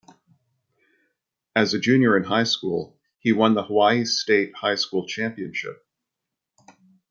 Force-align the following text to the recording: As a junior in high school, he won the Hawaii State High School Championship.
As 1.55 1.75
a 1.75 1.79
junior 1.79 2.17
in 2.17 2.23
high 2.23 2.45
school, 2.45 2.97
he 3.19 3.31
won 3.33 3.53
the 3.53 3.61
Hawaii 3.65 4.03
State 4.05 4.55
High 4.55 4.73
School 4.73 5.05
Championship. 5.05 5.85